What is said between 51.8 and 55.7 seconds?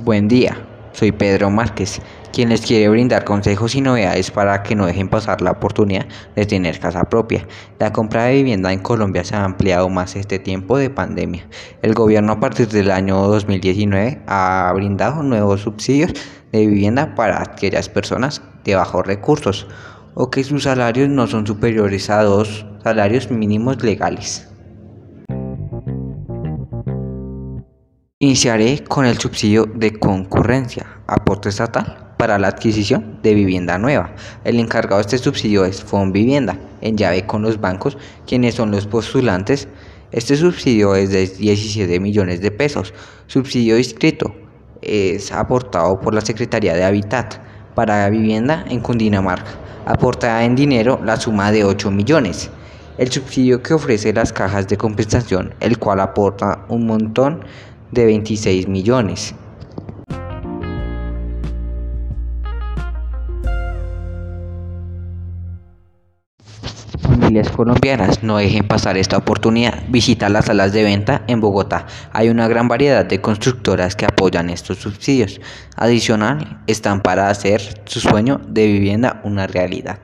millones. El subsidio que ofrece las cajas de compensación,